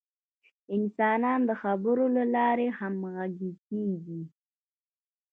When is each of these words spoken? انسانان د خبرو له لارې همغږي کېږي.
انسانان 0.75 1.39
د 1.49 1.51
خبرو 1.61 2.05
له 2.15 2.23
لارې 2.35 2.67
همغږي 2.79 3.51
کېږي. 3.67 4.21